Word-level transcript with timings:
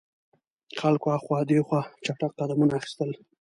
خلکو 0.79 1.07
هاخوا 1.13 1.39
دیخوا 1.49 1.81
چټګ 2.03 2.31
قدمونه 2.39 2.73
اخیستل. 2.79 3.09